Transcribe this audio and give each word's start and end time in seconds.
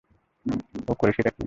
ও 0.87 0.93
করেছেটা 0.93 1.29
কী? 1.29 1.39